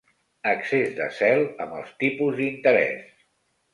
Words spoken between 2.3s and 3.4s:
d'interès.